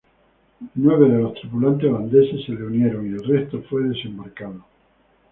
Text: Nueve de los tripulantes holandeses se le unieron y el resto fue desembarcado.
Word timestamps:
Nueve 0.73 1.09
de 1.11 1.19
los 1.21 1.35
tripulantes 1.35 1.87
holandeses 1.87 2.43
se 2.47 2.53
le 2.53 2.63
unieron 2.65 3.05
y 3.05 3.09
el 3.09 3.23
resto 3.23 3.61
fue 3.69 3.83
desembarcado. 3.83 4.65